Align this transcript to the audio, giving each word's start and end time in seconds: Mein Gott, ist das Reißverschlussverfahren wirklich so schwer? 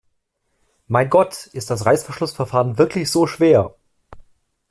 Mein 0.87 1.11
Gott, 1.11 1.45
ist 1.53 1.69
das 1.69 1.85
Reißverschlussverfahren 1.85 2.79
wirklich 2.79 3.11
so 3.11 3.27
schwer? 3.27 3.75